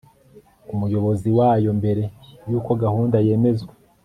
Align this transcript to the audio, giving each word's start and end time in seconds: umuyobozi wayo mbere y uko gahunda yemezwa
umuyobozi 0.73 1.29
wayo 1.37 1.71
mbere 1.79 2.03
y 2.51 2.53
uko 2.59 2.69
gahunda 2.83 3.17
yemezwa 3.27 3.73